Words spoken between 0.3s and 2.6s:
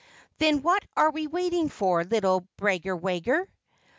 "Then what are we waiting for, little